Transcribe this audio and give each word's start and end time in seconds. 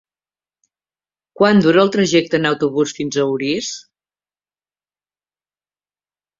Quant 1.41 1.61
dura 1.65 1.83
el 1.83 1.91
trajecte 1.97 2.39
en 2.43 2.49
autobús 2.53 2.95
fins 3.01 3.19
a 3.19 3.29
Orís? 3.35 3.71